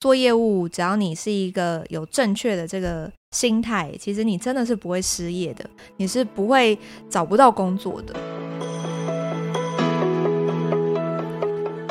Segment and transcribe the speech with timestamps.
[0.00, 6.78] 做业务，只要你是一个有正确的这个心态，其实你真的是不会失业的，你是不会
[7.10, 8.14] 找不到工作的。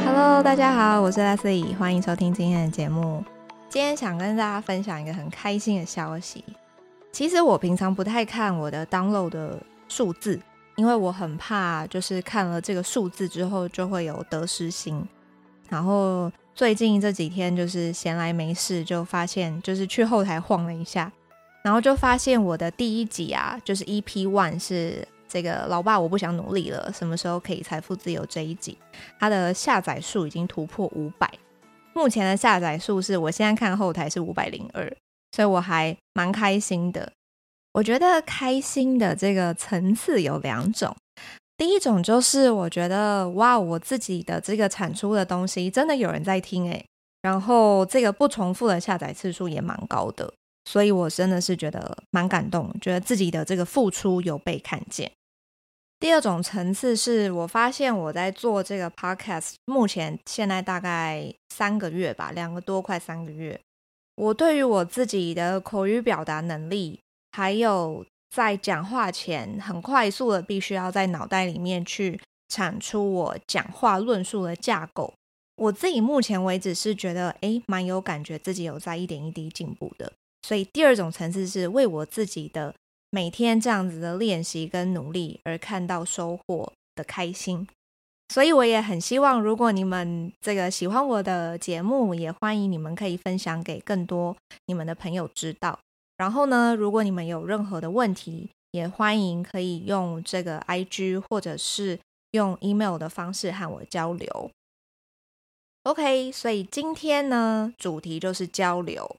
[0.03, 3.23] Hello，大家好，我是 Leslie，欢迎收听今天的节目。
[3.69, 6.43] 今天想跟大家分享一个很开心的消息。
[7.11, 10.41] 其实我平常不太看我的 download 的数字，
[10.77, 15.07] 因为我很怕，就是看了这个数字之后就会有得失心，
[15.69, 16.31] 然后。
[16.55, 21.11] 最近这几天就是闲来没事，就发现就是去后台晃了一下，
[21.63, 28.77] 然后就发现我的第一集啊，就是 EP One 是这个老爸我不想努力了，什么时候可以财富自由这一集，
[29.19, 31.31] 它的下载数已经突破五百，
[31.93, 34.91] 目前的下载数是我现在看后台是五百零二，
[35.31, 37.11] 所以我还蛮开心的。
[37.71, 40.95] 我觉得开心的这个层次有两种。
[41.59, 46.85] 第一种就是我觉得哇，我自己的这个产出的东西真的有人在听诶，
[47.21, 55.11] 然后这个不重复的下载次数也蛮高的，所以我真的是觉得蛮感动，觉得自己的这个付出有被看见。
[55.99, 63.59] 第二种层次是我发现我在做这个 podcast，目前现在大概三个月吧，两个多快三个月，
[64.15, 67.01] 我对于我自己的口语表达能力
[67.33, 68.05] 还有。
[68.29, 75.13] 在讲话前，很快速的必须要在脑袋里面去产出我讲话论述的架构。
[75.55, 80.13] 我自己目前为止是觉得，诶，蛮有感觉，自己有在一点一滴进步的。
[80.43, 82.73] 所以第二种层次是为我自己的
[83.09, 87.67] 每天这样子的练习跟努力而看到收获的开心。
[88.33, 95.79] 所以我也很希望，如果你们这个喜欢我的节目，也欢迎你们可以分享给更多你们的朋友知道。
[96.19, 101.97] 然后呢，如果你们有任何的问题，也欢迎可以用这个 IG 或者是
[102.31, 104.51] 用 email 的方式和我交流。
[105.83, 109.15] OK，所以今天呢，主题就是交流。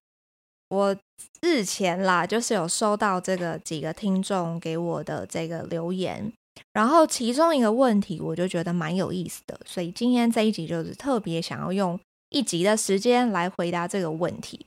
[0.68, 0.94] 我
[1.40, 6.30] 日前啦，就是有收到这个几个听众给我的这个留言，
[6.74, 14.66] 然后其中一个问题，我就觉得蛮有意思的，所以今天这一集就是特别想要用一集的时间来回答这个问题。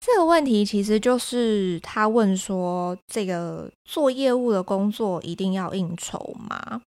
[0.00, 6.82] 这个问题其实就是他问说：“这个做业务的工作一定要应酬吗？”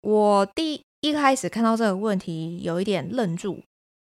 [0.00, 3.60] 我第一开始看到这个问题有一点愣住，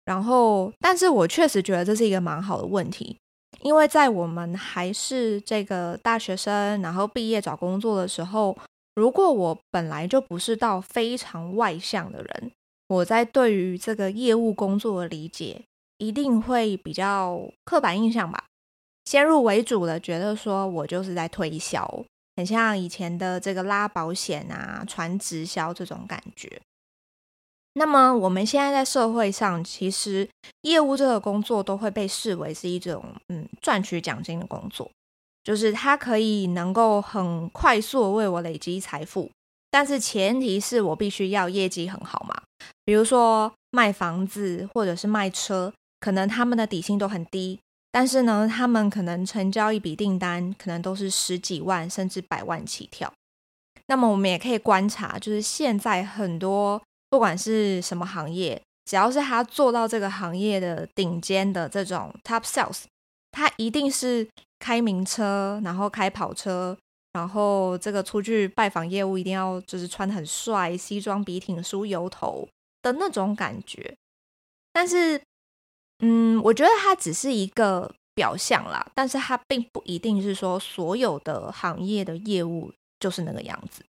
[0.05, 3.17] 然后，但是我确实觉得这是一个蛮好的问题，
[3.61, 8.57] 因为在我们还是这个大学生，然后毕业找工作的时候，
[8.95, 12.51] 如果我本来就不是到非常外向的人，
[12.87, 15.65] 我在对于这个业务工作的理解。
[16.01, 18.43] 一定会比较刻板印象吧，
[19.05, 22.03] 先入为主的觉得说我就是在推销，
[22.35, 26.59] 很像以前的这个拉保险啊、传直销这种感觉。
[27.73, 30.27] 那么我们现在在社会上，其实
[30.63, 34.89] 业务这个工作都会被视为是一种嗯赚取奖金的工作，
[35.43, 39.29] 就是它可以能够很快速的为我累积财富，
[39.69, 42.41] 但是前提是我必须要业绩很好嘛，
[42.83, 45.71] 比如说卖房子或者是卖车。
[46.01, 47.59] 可能他们的底薪都很低，
[47.91, 53.13] 但是呢，他们可能成交一笔订单，可能都是十几万甚至百万起跳。
[53.85, 62.85] 那么我们也可以观察，就是现在很多不管是什么行业，只要是他做到这个行业的顶尖的这种 top sales，
[63.31, 66.75] 他一定是开名车，然后开跑车，
[67.13, 72.47] 然后这个出去拜访业务一定要就是穿很帅，西装笔挺梳油头
[72.81, 73.95] 的那种感觉，
[74.73, 75.21] 但是。
[76.01, 83.83] 嗯，我觉得它只是一个表象啦，但是它并不一定是说所有的行业的业务就是那个样子。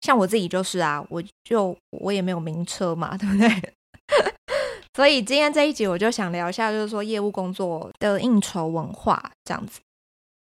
[0.00, 3.72] 像我自己就是啊，我就我也没有名车嘛， 对不对？
[4.94, 9.80] 所以今天这一集我就想聊一下，就是说业务工作的应酬文化这样子。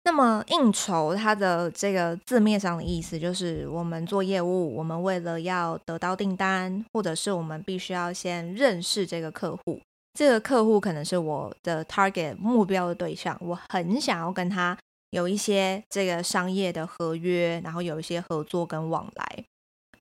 [0.04, 9.80] 那么应酬它的这个字面上的意思就是，我们做业务，我们为了要得到订单，或者是我们必须要先认识这个客户。
[10.18, 14.76] 这个客户可能是我的 target 目标的对象，我很想要跟他
[15.10, 19.44] 有一些这个商业的合约，然后有一些合作跟往来，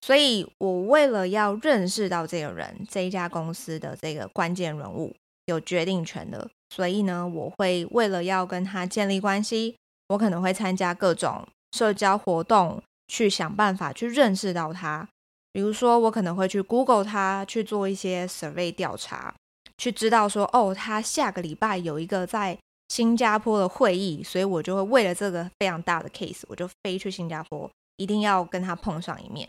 [0.02, 5.16] 所以我为了要认识到这个人，这一家公司的这个关键人物，
[5.46, 9.76] 有决定权的，所以呢，我会为了要跟他建立关系，
[10.08, 15.08] 我可能会参加各种社交活动，去想办法去认识到他。
[15.54, 19.36] 比如说，我可能会去 Google 他，去做一些 survey 调查。
[19.78, 22.58] 去知道说哦，他下个礼拜有一个在
[22.90, 29.48] 新加坡的会议，所以我就会为了这个非常大的 case，我就飞去新加坡，一定要跟他碰上一面。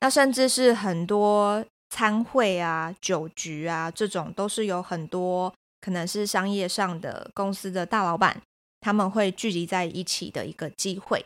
[0.00, 8.40] 那甚至是很多餐会啊、酒局啊这种，都是有很多可能是商业上的公司的大老板，
[8.80, 11.24] 他们会聚集在一起的一个机会。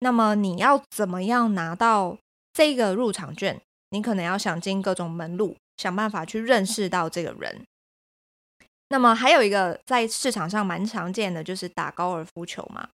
[0.00, 2.18] 那么你要怎么样拿到
[2.52, 3.60] 这个入场券？
[3.90, 7.64] 你可能要想尽各种门路，想办法去认识到这个人。
[8.88, 12.88] 那么还有一个在市场上蛮常见的，就是打高尔夫球嘛。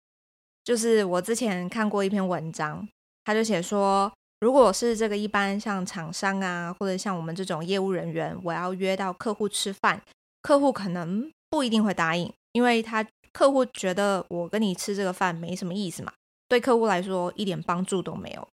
[0.65, 2.87] 就是我之前看过一篇文章，
[3.25, 10.01] 他就写说，如果是这个一般像厂商啊，或者像我们这种业务人员，我要约到客户吃饭，
[10.43, 16.13] 客户可能不一定会答应，因为他客户觉得我跟你吃这个饭没什么意思嘛，
[16.49, 18.49] 对客户来说一点帮助都没有。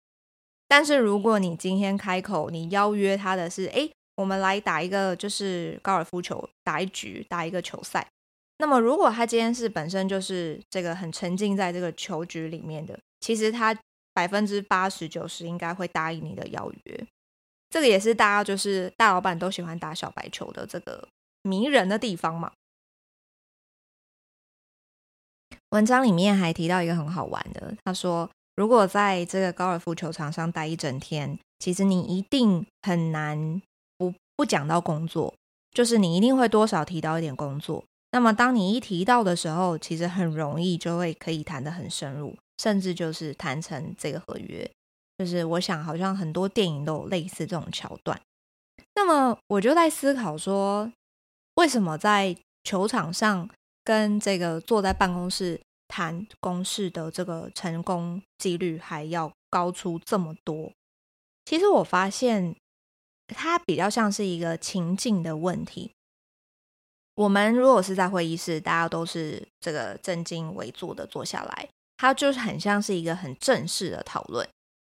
[0.67, 8.07] 但是如果你今天开口，你邀约他的是，哎，我们来打一个就是高尔夫球，打一局，打一个球赛。
[8.57, 13.77] 那么如果他今天是本身就是这个很沉浸在这个球局里面的，其实他
[14.13, 17.07] 百分之八十九十应该会答应你的邀约。
[17.69, 21.07] 这个也是大家就是大老板都喜欢打小白球的这个
[21.41, 22.51] 迷人的地方嘛。
[25.71, 28.29] 文章里面还提到一个很好玩的，他说。
[28.55, 33.59] 如果在这个高尔夫球场上待一整天，其实你一定很难
[34.35, 35.33] 不讲到工作，
[35.71, 37.83] 就是你一定会多少提到一点工作。
[38.11, 44.69] 那么当你一提到的时候，其实很容易就会可以谈得很深入，甚至就是谈成这个合约。
[45.17, 48.19] 就是我想，好像很多电影都有类似这种桥段。
[48.95, 50.91] 那么我就在思考说，
[51.55, 53.49] 为什么在球场上
[53.83, 60.71] 跟这个坐在办公室，谈公事的这个成功几率还要高出这么多。
[61.45, 62.55] 其实我发现，
[63.27, 65.91] 它比较像是一个情境的问题。
[67.15, 74.47] 我们如果是在会议室，大家都是这个正襟危坐的坐下来，它就是很像是一个很正式的讨论。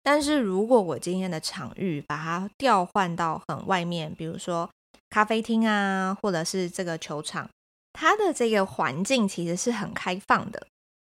[0.01, 4.69] 但是如果我今天的场域把它调换到很外面，比如说
[5.09, 7.49] 咖啡厅啊，或者是这个球场，
[7.91, 10.67] 它的这个环境其实是很开放的。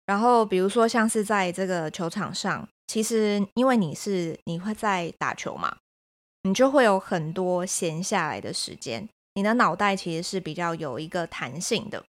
[0.05, 5.77] 然后，比如说像是在这个球场上，其实因为你是你会在打球嘛，
[6.43, 12.03] 你就会有很多闲下来的时间，你的脑袋其实是比较有一个弹性的。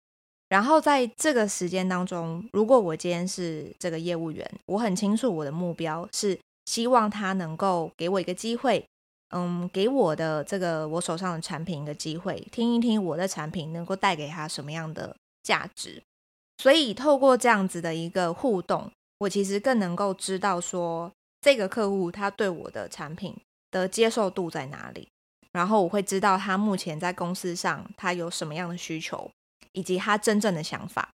[0.48, 8.84] 然后在这个时间当中，如果我今天是这个业务员，我很清楚我的目标是希望他能够给我一个机会，
[9.30, 16.02] 嗯，给我的这个我手上的产品一个机会，听一听我的产品能够带给他什么样的价值。
[16.58, 21.12] 所以，透过这样子的一个互动，我其实更能够知道说，
[21.42, 23.36] 这个客户他对我的产品
[23.72, 25.10] 的接受度在哪里，
[25.52, 29.30] 然后我会知道他目前在公司上他有什么样的需求，
[29.74, 31.10] 以及他真正的想法。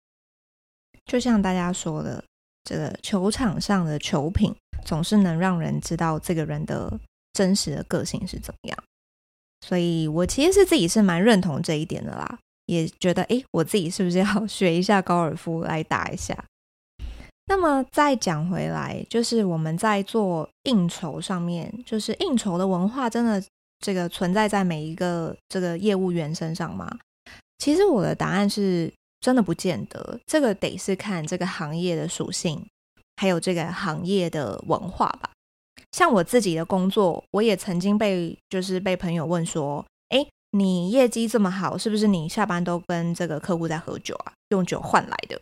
[1.06, 2.24] 就像大家说的，
[2.64, 4.56] 这个球场上的球品
[4.86, 7.00] 总是能让人知道这个人的
[7.34, 8.84] 真实的个性是怎么样。
[9.62, 12.40] 所以我其实是自己是蛮认同这一点的啦。
[12.68, 16.46] 也觉得，诶，我自己是不是要 学一下高尔夫来打一下？
[17.52, 23.44] 那么再讲回来，就是我们在做应酬上面，就是应酬的文化真的
[23.80, 26.90] 这个存在在每一个这个业务员身上吗？
[27.58, 28.90] 其实我的答案是
[29.20, 32.66] 真的不见得，这个得是看这个行业的属性，
[33.18, 35.32] 还有这个行业的文化吧。
[35.92, 40.26] 像我自己的工作，我也曾经被就是被朋友问说，诶。
[40.54, 44.34] 你业绩这么好，是不是你下班都跟这个客户在喝酒啊？
[44.50, 45.40] 用酒换来的？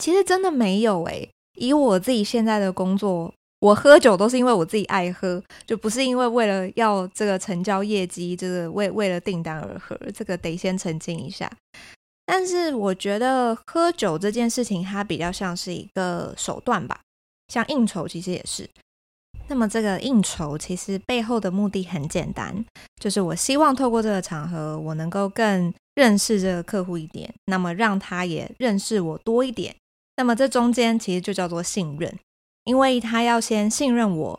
[0.00, 1.28] 其实真的没有诶。
[1.56, 9.94] 以我自己现在的工作，我喝酒都是因为我自己爱喝，就不是因为为了要这个成交业绩，这个为为了订单而喝。
[10.14, 11.50] 这个得先澄清一下。
[12.24, 17.00] 但是我觉得喝酒这件事情，它比较像是一个手段吧，
[17.48, 18.66] 像应酬其实也是。
[19.48, 22.64] 那么这个应酬其实背后的目的很简单，
[23.00, 29.74] 就是我希望透过这个场合，我能够更认识这个客户一点，那么让他也认识我多一点。
[30.20, 32.14] 那么这中间其实就叫做信任，
[32.64, 34.38] 因为他要先信任我，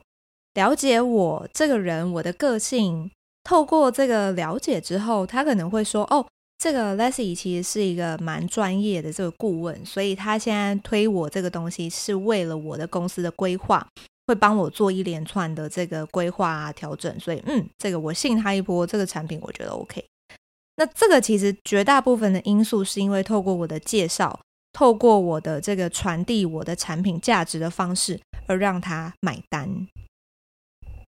[0.54, 3.10] 了解我这个人，我的个性。
[3.44, 6.24] 透过这个了解之后，他可能会说：“哦，
[6.60, 13.88] 这个 Leslie 其实是一个蛮专业的这个顾问，所以他现在推我这个东西是为了我的公司的规划。”
[14.28, 20.06] 会帮我做一连串的这个规划啊调整，所以嗯，这个我信他一波，这个产品我觉得 OK。
[20.76, 24.40] 那这个其实绝大部分的因素是因为透过我的介绍，
[24.74, 29.88] 透过我的这个传递我的产品价值的方式而让他买单。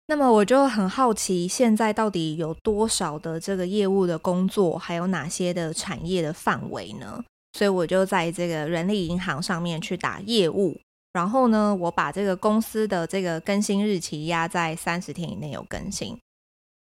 [0.08, 7.24] 那么我就很好奇，现在到底有多少的这个业务的工作，还有哪些的产业的范围呢？
[7.54, 10.78] 所以我就在这个人力银行上面去打业务。
[11.14, 16.18] 然后呢，我把这个公司的这个更新日期压在三十天以内有更新。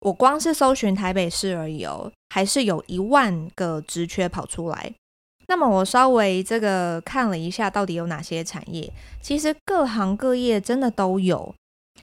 [0.00, 4.95] 我光是搜寻台北市而已哦，还是有一万个职缺跑出来。
[5.49, 8.91] 那么我稍微这个看了一下，到底有哪些产业？
[9.21, 11.55] 其实各行各业真的都有，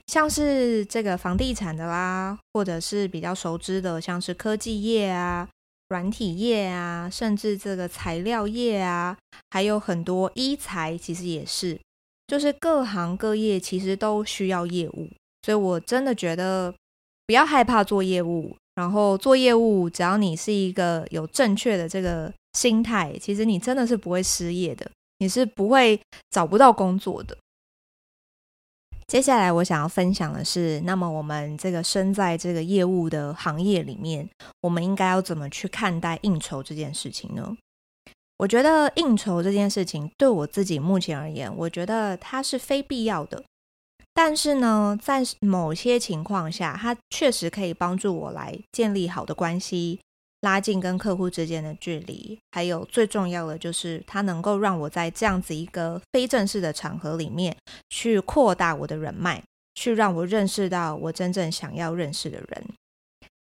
[0.06, 5.48] 像是这个房地产的啦，或者是比较熟知的，像是科技业啊、
[5.88, 9.16] 软体业啊，甚至这个材料业啊，
[9.50, 11.78] 还有很多医材，其实也是，
[12.28, 15.08] 就是各行各业其实都需要业务，
[15.42, 16.72] 所以我真的觉得
[17.26, 22.32] 不要害怕做业务，然后做业务，只要你是一个有正确的这个。
[22.54, 27.36] 心态，其实你真的是不会失业的，你是不会找不到工作的。
[29.06, 34.28] 接下来我想要分享的是，那么我们这个身在这个业务的行业里面，
[34.60, 37.56] 我们应该要怎么去看待应酬这件事情呢？
[38.36, 43.44] 我觉得应酬这件事情对我自己目前而言，我觉得它是非必要的，
[44.14, 49.98] 但是呢，在某些情况下，它确实可以帮助我来建立好的关系。
[50.42, 57.54] 拉近跟客户之间的距离，还有最重要的就是，它能够让我在这样子一个非正式的场合里面，
[57.90, 59.42] 去扩大我的人脉，
[59.74, 62.64] 去让我认识到我真正想要认识的人。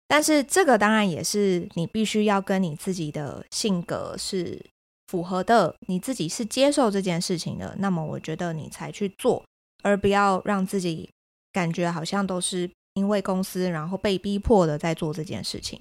[0.07, 4.61] 但是这个当然也是你必须要跟你自己的性格是
[5.07, 9.41] 符合的，你自己是接受这件事情的，那么我觉得你才去做，
[9.81, 11.09] 而不要让自己
[11.53, 15.79] 感觉好像都是因为公司然后被逼迫的在做这件事情。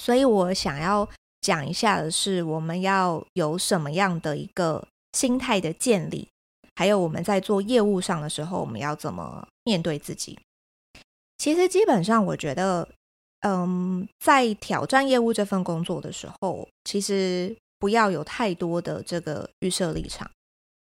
[0.00, 1.06] 所以我想要
[1.42, 6.26] 讲一下的是，我们要有什么样的一个心态的建立，
[6.74, 10.38] 还有我们在做业务上的时候，我们要怎么面对自己。
[11.36, 12.88] 其实基本上，我觉得，
[13.40, 20.30] 嗯，在挑战业务这份工作的时候，其实不要有太多的这个预设立场。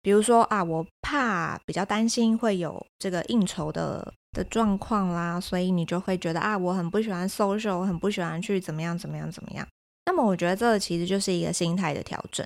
[0.05, 4.15] 比如说啊，我怕比较担心会有这个应酬的。
[4.35, 9.65] 的状况啦，所以你就会觉得啊，我很不喜欢 social，我很不喜欢去怎么样怎么样怎么样。
[10.07, 12.45] 那么我觉得这其实就是一个心态的调整，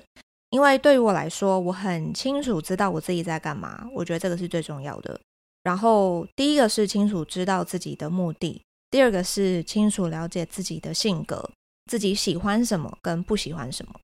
[0.51, 5.19] 因为对于我来说，我很清楚知道我自己在干嘛，我觉得这个是最重要的。
[5.63, 8.61] 然后第一个是清楚知道自己的目的，
[8.91, 11.49] 第二个是清楚了解自己的性格，
[11.87, 13.99] 自己喜欢什么跟不喜欢什么。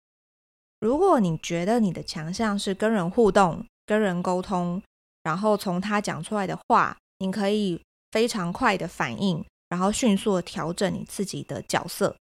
[0.86, 4.80] 如果你觉得你的强项是跟人互动、跟人沟通，
[5.24, 6.96] 然后从他讲出来的话。
[7.20, 7.80] 你可以
[8.12, 12.14] 非常快的反应，然后迅速的调整你自己的角色，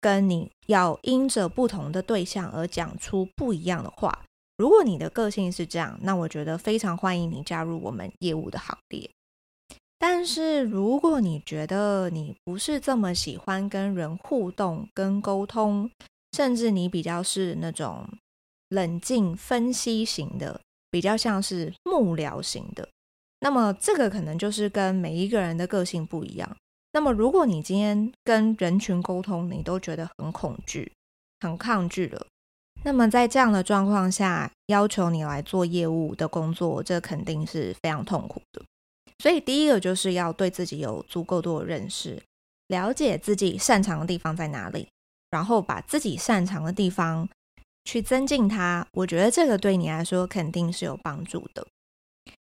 [0.00, 4.16] 跟你要因着不同的对象而讲出不一样的话。
[4.56, 9.10] 如果你的个性是这样，那我觉得非常欢迎你加入我们业务的行列。
[9.98, 15.90] 但是如果你觉得你不是这么喜欢跟人互动、跟沟通，
[16.36, 18.06] 甚至你比较是那种
[18.68, 22.86] 冷静分析型的，比较像是幕僚型的。
[23.40, 26.54] 那么这个可能就是跟每一个人的个性不一样。
[26.92, 30.92] 那么如果你今天跟人群沟通，你都觉得很恐惧、
[31.40, 32.26] 很抗拒了，
[32.84, 38.62] 那么在这样的状况下，要求你来做业务的工作，这肯定是非常痛苦的。
[39.20, 42.22] 所以第一个就是要对自己有足够多的认识，
[42.68, 44.86] 了解自己擅长的地方在哪里，
[45.30, 47.28] 然后把自己擅长的地方
[47.84, 48.86] 去增进它。
[48.92, 51.66] 我觉得这个对你来说肯定是有帮助的。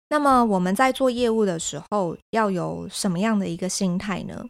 [0.09, 4.47] 那么我们在做业务的时候，要有什么样的一个心态呢？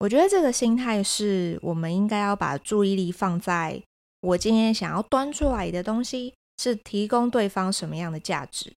[0.00, 3.80] 我觉得这个心态是我们应该要把注意力放在
[4.20, 8.72] 我今天想要端出来的东西是提供对方什么样的价值。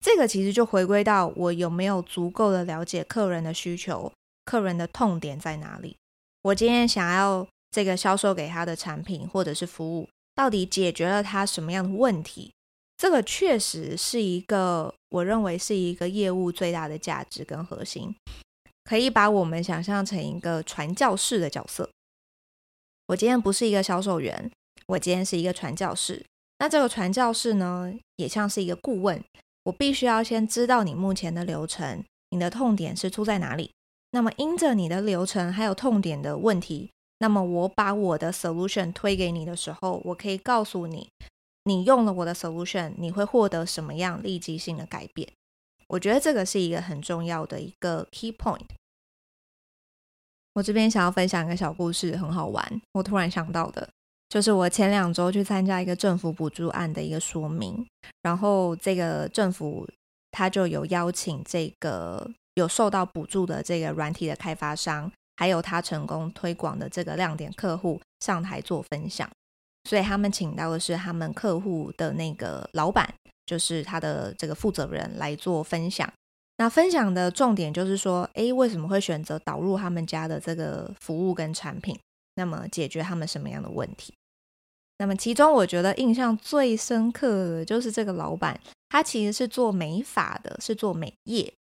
[0.00, 4.12] 这个其实就回归到我有没有足够的了解客人的需求，
[4.44, 5.96] 客人的痛点在哪里。
[6.42, 12.52] 我今天想要这个销售给他的产品或者是服务，到底解决了他什么样的问题？
[12.96, 18.14] 这个确实是一个，我认为是一个业务最大的价值跟核心，
[18.84, 21.88] 可以把我们想象成一个传教士的角色。
[23.06, 24.50] 我今天不是一个销售员，
[24.86, 26.26] 我今天是一个传教士。
[26.58, 29.22] 那这个传教士呢，也像是一个顾问，
[29.62, 33.70] 我必须要先知道你目前的流程，你的痛点是出在哪里。
[34.10, 41.08] 那么因着你的流程还有痛点的问题，那么我把我的 solution 推给你的时候，我可以告诉你。
[41.64, 45.28] 你用了我的 solution，你会获得什么样立即性的改变？
[45.88, 48.66] 我觉得这个是一个很重要的一个 key point。
[50.54, 52.82] 我这边想要分享一个小故事，很好玩。
[52.92, 53.88] 我突然想到的，
[54.28, 57.86] 就是我前两周去参加一个政府补助案的一个说明，
[58.22, 59.86] 然后这个政府
[60.30, 69.30] 他就有邀请这个有受到补助的这个软体的开发商，还有他成功推广的这个亮点客户上台做分享。
[69.84, 73.08] 所以他们请到的是他们客户的那个老板，
[73.46, 76.12] 就是他的这个负责人来做分享。
[76.56, 81.96] 那分享的重点就是说，诶，为什么会选择导入他们家的这个服务跟产品？
[82.34, 84.12] 那么解决他们什么样的问题？
[84.98, 91.54] 那么其中我觉得印象最深刻的就是这个老板，他其实是做美发的，是做美业。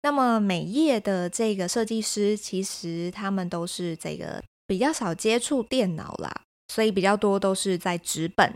[0.00, 8.54] 那么美业的这个设计师，其实他们都是这个比较少接触电脑啦，所以比较多都是在纸本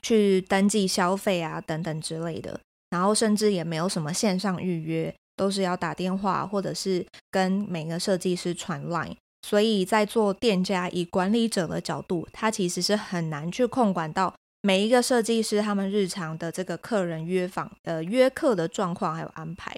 [0.00, 2.60] 去登记消费啊等等之类的。
[2.90, 9.16] 然后甚至也没有什么线上预约，都是要打电话或者是跟每个设计师传 line。
[9.42, 19.76] 所以在做店家以管理者的角度，他其实是很难去控管到每一个设计师他们日常的这个客人约访呃约客的状况还有安排。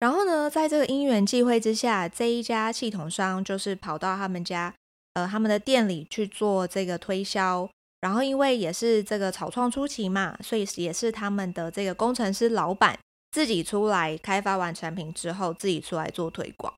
[0.00, 4.72] 然后呢，在这个因缘际会之下，这一家系统商就是跑到他们家
[5.14, 7.68] 呃他们的店里去做这个推销。
[8.00, 12.96] 然后，因为也是这个草创初期嘛，所以也是他们的这个工程师老板
[13.32, 16.72] 自己出来开发完产品之后，自己出来做推广。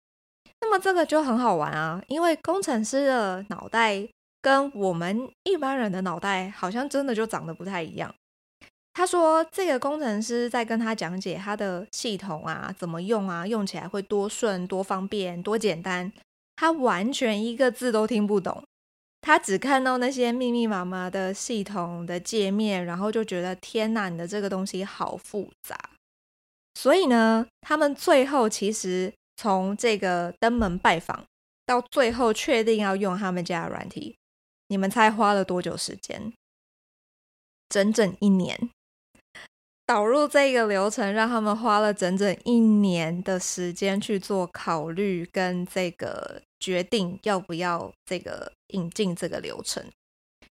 [0.62, 4.08] 那么这个就很好玩啊，因为工程师的脑袋
[4.40, 8.14] 跟我们一般人的脑袋好像真的就长得不太一样。
[9.00, 16.12] 他说，这个工程师在跟他讲解他的系统啊，怎么用啊，用起来会多顺、多方便、多简单，
[16.56, 18.62] 他完全一个字都听不懂。
[19.22, 25.74] 他只看到那些密密麻麻的系统的界面，然后就觉得天哪，你的这个东西好复杂。
[26.74, 31.24] 所以呢，他们最后其实从这个登门拜访
[31.64, 34.14] 到最后确定要用他们家的软体，
[34.68, 36.30] 你们猜花了多久时间？
[37.70, 38.68] 整整一年。
[39.90, 49.84] 导入这个流程，让他们花了整整一年的时间去做考虑跟这个决定，要不要这个引进这个流程。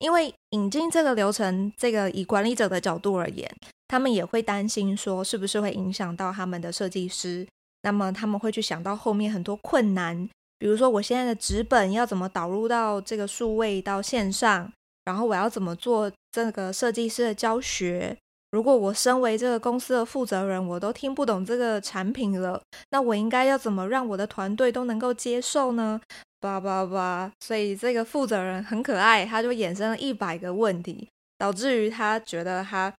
[0.00, 3.50] 因为引进这个流程，这个以管理者的角度而言，
[3.88, 7.48] 他们也会担心说，是不是会影响到他们的设计师？
[7.80, 14.70] 那么他们会去想到后面很多困难，比如说我现在的纸本要怎么导入到这个数位到线上，
[15.06, 18.14] 然后我要怎么做这个设计师的教学。
[18.52, 26.00] 如果我身为这个公司的负责人，我都听不懂这个产品了，那我应该要怎么让我的团队都能够接受呢？
[26.38, 27.32] 叭叭叭！
[27.40, 32.92] 所以这个负责人很可爱，他就衍生了一百个问题，导致于他觉得他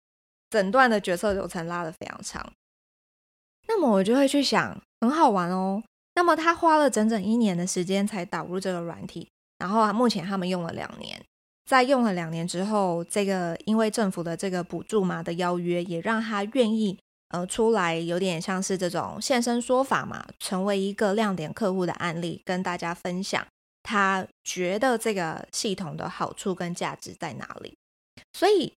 [0.49, 2.51] 整段的决策流程拉得非常长。
[3.67, 5.83] 那么我就会去想，很好玩哦。
[6.15, 9.27] 那么他花了整整一年的时间才导入这个软体，
[9.59, 11.21] 然后目前他们用了两年。
[11.65, 16.99] 在用了两年之后，这个因为政府的这个补助嘛的邀约，也让他愿意
[17.29, 23.47] 呃出来，有点像是这种现身说法嘛，成为一个亮点客户的案例，跟大家分享
[23.81, 27.77] 他觉得这个系统的好处跟价值在哪里。
[28.33, 28.73] 所以，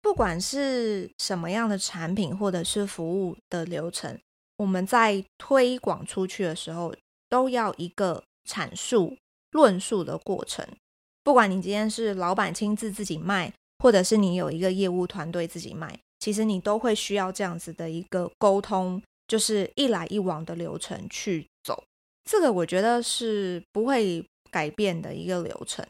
[0.00, 4.18] 不管是什么样的产品或者是服务的流程，
[4.58, 6.94] 我们在推广出去的时候，
[7.28, 9.16] 都要一个阐述、
[9.50, 10.64] 论述的过程。
[11.24, 21.82] 不管你今天是老板亲自自己卖，或者是你有一个业务团队自己卖，其实你都会需要这样子的一个沟通，就是一来一往的流程去走。
[22.24, 25.84] 这个我觉得是不会改变的一个流程。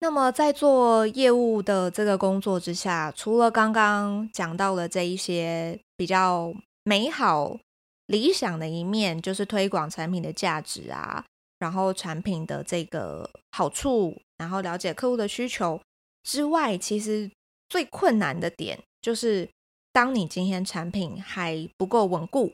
[0.00, 6.52] 那么在做业务的这个工作之下，除了刚刚讲到的这一些比较
[6.84, 7.58] 美好
[8.06, 11.24] 理想的一面，就是推广产品的价值啊。
[11.58, 15.80] 然后产品的这个好处，然后了解客户的需求
[16.22, 17.30] 之外，其实
[17.68, 19.48] 最困难的点就是，
[19.92, 22.52] 当你今天产品还不够稳固，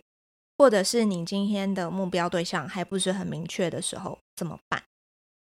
[0.57, 4.83] 或者是你今天的目标对象还不是很明确的时候，怎么办？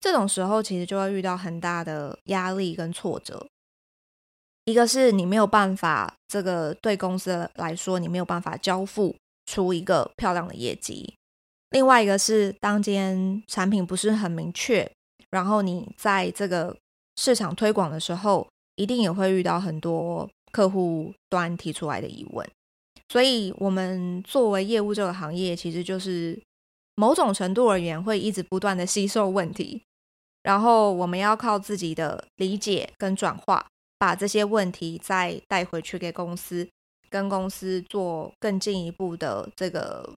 [0.01, 3.47] 这种时候其实就会遇到很大的压力跟挫折。
[4.65, 11.15] 一个是你没有办法，这个对公司来说，你没有办法交付出一个漂亮的业绩。
[11.73, 14.91] 另外一个是，当今天产品不是很明确，
[15.31, 16.77] 然后你在这个
[17.17, 22.49] 市场推广的时候，一定也会遇到很多客户端提出来的疑问。
[23.09, 26.39] 所以，我们作为业务这个行业，其实就是
[26.95, 29.83] 某种程度而言，会一直不断的吸收问题，
[30.43, 33.67] 然后我们要靠自己的理解跟转化，
[33.99, 36.69] 把这些问题再带回去给公司，
[37.09, 40.13] 跟公司做更进一步的这个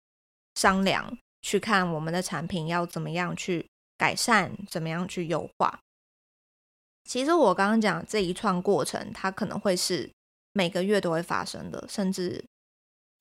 [0.55, 1.17] 商量。
[1.45, 3.63] 去看我们的产品要怎么样去
[3.99, 5.79] 改善，怎么样去优化。
[7.03, 10.09] 其实我刚刚讲这一串过程，它可能会是
[10.53, 12.43] 每个月都会发生的，甚至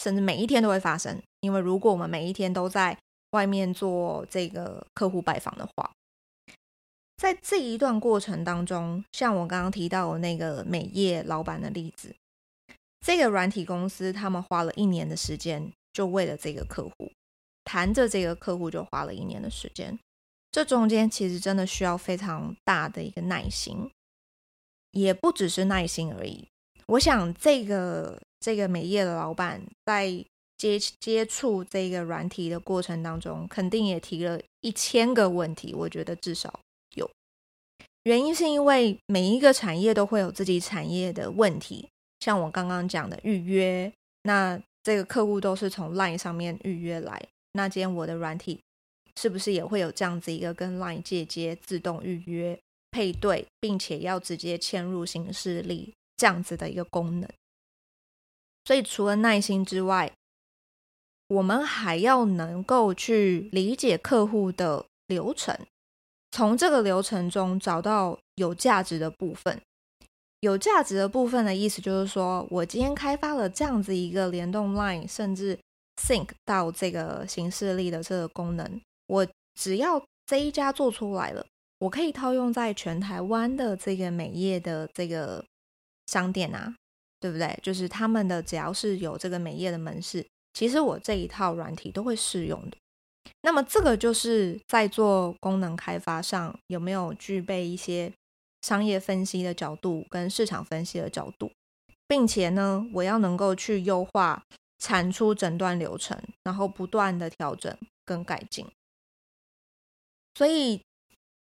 [0.02, 1.20] 甚至每一天都会发生。
[1.40, 2.96] 因为如果我们每一天都在
[3.32, 5.92] 外面做这个客户拜访的话，
[7.18, 12.16] 在这一段过程当中，像我刚刚提到的那个美业老板的例子，
[13.04, 17.12] 这个软体公司他们花了一年的时间，就为了这个客户，
[17.64, 19.98] 谈着这个客户就花了一年的时间。
[20.52, 23.90] 这中间其实真的需要非常大的一个耐心，
[24.92, 26.46] 也不只是耐心而已。
[26.86, 30.24] 我想这个这个美业的老板在
[30.56, 35.74] 接接触这个软体的过程当中，肯定也提了一千个问题。
[35.74, 36.60] 我觉得至少
[36.94, 37.10] 有。
[38.04, 41.88] 原因是因为每一个产业都会有自己产业的问题，
[42.20, 47.20] 像我刚刚讲的预约，那这个客户都是从 LINE 上面预约来，
[47.54, 48.60] 那今天我的软体。
[49.16, 52.58] 是不是也会有这样子一个跟 LINE 借接、自动预约、
[52.90, 57.30] 配对，并且要直接嵌入行事历这样子的一个功能？
[58.64, 60.12] 所以除了耐心之外，
[61.28, 65.56] 我们还要能够去理解客户的流程，
[66.32, 69.62] 从这个流程中找到有价值的部分。
[70.40, 75.56] 有价值的部分的意思就是说，我今天开发了这样子一个联动 LINE，甚至
[75.96, 78.80] Sync 到这个形式力的这个功能。
[79.06, 81.46] 我只要这一家做出来了，
[81.78, 85.44] 我可以套用在全台湾的这个美业的这个
[86.06, 86.74] 商店啊，
[87.20, 87.58] 对不对？
[87.62, 92.76] 就是他们的只要是有这个美业的门市，其实我这一套软体都会适用的。
[93.42, 98.12] 那么这个就是在做功能开发上有没有具备一些
[98.62, 101.50] 商业分析的角度跟市场分析的角度，
[102.08, 104.42] 并且呢，我要能够去优化
[104.84, 108.70] 产出诊断流程，然后不断的调整跟改进。
[110.34, 110.82] 所以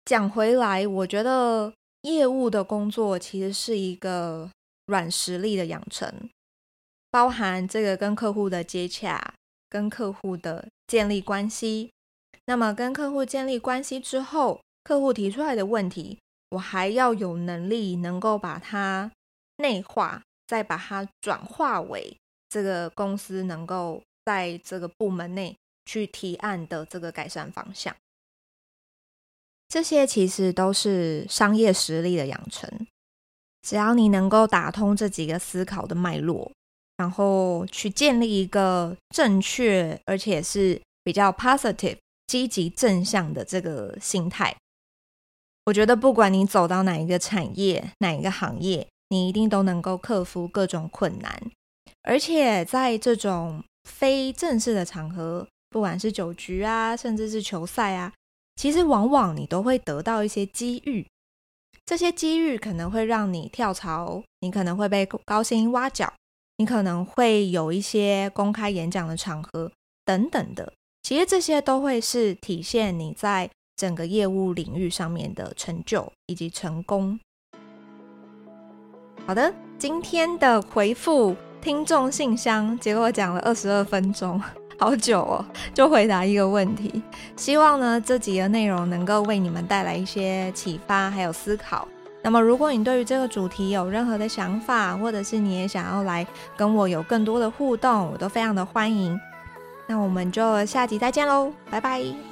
[0.03, 4.51] 讲回来，我觉得业务的工作其实是一个
[4.87, 6.29] 软实力的养成，
[7.09, 9.33] 包含这个跟客户的接洽、
[9.69, 11.91] 跟客户的建立关系。
[12.43, 19.09] 那么跟客户建立关系之后，客户提出来的问题，我还要有能力能够把它
[19.57, 22.17] 内化，再把它转化为
[22.49, 27.95] 这个公司能够在这个部门内去提案的这个改善方向。
[29.67, 32.87] 这些其实都是商业实力的养成。
[33.61, 36.51] 只要你能够打通这几个思考的脉络，
[36.97, 44.55] 然后去建立一个正确而且是比较 positive、积极正向的这个心态，
[45.65, 51.51] 我觉得不管你走到哪一个产业、哪一个行业，你一定都能够克服各种困难。
[52.09, 58.11] 而且在这种非正式的场合，不管是酒局啊，甚至是球赛啊。
[58.55, 61.05] 其实往往你都会得到一些机遇，
[61.85, 66.11] 这些机遇可能会让你跳槽，你可能会被高薪挖角，
[66.57, 69.71] 你可能会有一些公开演讲的场合
[70.03, 70.73] 等等的。
[71.03, 77.19] 其实这些都会是体现你在整个业务领域上面的成就以及成功。
[79.27, 84.41] 好的，今天的回复听众信箱，结果讲了二十二分钟。
[84.79, 87.01] 好久哦，就回答一个问题。
[87.35, 91.85] 希望呢，这集的内容能够为你们带来一些启发，还有思考。
[92.21, 99.19] 那么，如果你对于这个主题有任何的想法，或者是你也想要来跟我有更多的互动，我都非常的欢迎。
[99.85, 102.28] 那我们就下集再见喽，拜拜。